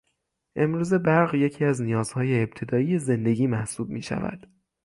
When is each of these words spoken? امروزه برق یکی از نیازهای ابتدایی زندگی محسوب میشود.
امروزه 0.55 0.97
برق 0.97 1.35
یکی 1.35 1.65
از 1.65 1.81
نیازهای 1.81 2.43
ابتدایی 2.43 2.99
زندگی 2.99 3.47
محسوب 3.47 3.89
میشود. 3.89 4.47